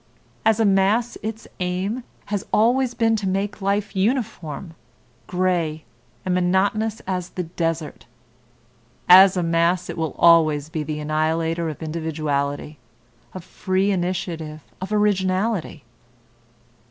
[0.43, 2.03] As a mass its aim
[2.33, 4.73] has always been to make life uniform,
[5.27, 5.85] gray,
[6.25, 8.07] and monotonous as the desert.
[9.07, 12.79] As a mass it will always be the annihilator of individuality,
[13.35, 15.83] of free initiative, of originality.